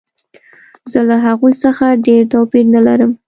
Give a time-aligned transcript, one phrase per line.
[0.91, 3.11] زه له هغوی څخه ډېر توپیر نه لرم